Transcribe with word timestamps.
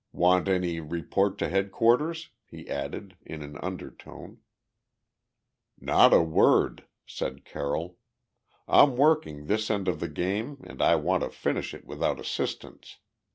Want 0.13 0.47
any 0.47 0.79
report 0.79 1.37
to 1.37 1.47
headquarters?" 1.47 2.29
he 2.47 2.67
added, 2.67 3.17
in 3.23 3.43
an 3.43 3.55
undertone. 3.61 4.39
"Not 5.79 6.11
a 6.11 6.23
word," 6.23 6.85
said 7.05 7.45
Carroll. 7.45 7.99
"I'm 8.67 8.97
working 8.97 9.45
this 9.45 9.69
end 9.69 9.87
of 9.87 9.99
the 9.99 10.09
game 10.09 10.59
and 10.63 10.81
I 10.81 10.95
want 10.95 11.21
to 11.21 11.29
finish 11.29 11.75
it 11.75 11.85
without 11.85 12.19
assistance. 12.19 12.97